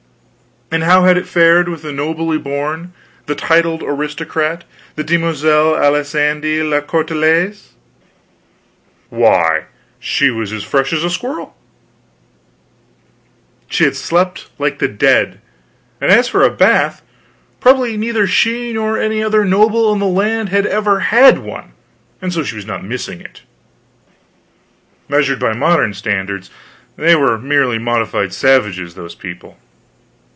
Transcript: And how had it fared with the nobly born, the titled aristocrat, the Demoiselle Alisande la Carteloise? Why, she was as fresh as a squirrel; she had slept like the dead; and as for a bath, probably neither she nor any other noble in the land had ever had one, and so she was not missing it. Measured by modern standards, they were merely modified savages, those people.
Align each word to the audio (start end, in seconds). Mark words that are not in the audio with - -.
And 0.73 0.85
how 0.85 1.03
had 1.03 1.17
it 1.17 1.27
fared 1.27 1.67
with 1.67 1.81
the 1.81 1.91
nobly 1.91 2.37
born, 2.37 2.93
the 3.25 3.35
titled 3.35 3.83
aristocrat, 3.83 4.63
the 4.95 5.03
Demoiselle 5.03 5.75
Alisande 5.75 6.63
la 6.63 6.79
Carteloise? 6.79 7.73
Why, 9.09 9.65
she 9.99 10.29
was 10.31 10.53
as 10.53 10.63
fresh 10.63 10.93
as 10.93 11.03
a 11.03 11.09
squirrel; 11.09 11.53
she 13.67 13.83
had 13.83 13.97
slept 13.97 14.49
like 14.57 14.79
the 14.79 14.87
dead; 14.87 15.41
and 15.99 16.09
as 16.09 16.29
for 16.29 16.41
a 16.41 16.49
bath, 16.49 17.01
probably 17.59 17.97
neither 17.97 18.25
she 18.25 18.71
nor 18.71 18.97
any 18.97 19.21
other 19.21 19.43
noble 19.43 19.91
in 19.91 19.99
the 19.99 20.05
land 20.05 20.47
had 20.47 20.65
ever 20.65 21.01
had 21.01 21.39
one, 21.39 21.73
and 22.21 22.31
so 22.31 22.45
she 22.45 22.55
was 22.55 22.65
not 22.65 22.81
missing 22.81 23.19
it. 23.19 23.41
Measured 25.09 25.37
by 25.37 25.51
modern 25.51 25.93
standards, 25.93 26.49
they 26.95 27.13
were 27.13 27.37
merely 27.37 27.77
modified 27.77 28.31
savages, 28.31 28.93
those 28.95 29.15
people. 29.15 29.57